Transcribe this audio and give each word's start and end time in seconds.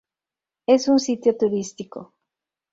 Es 0.65 0.87
un 0.87 0.97
sitio 0.97 1.37
turístico. 1.37 2.15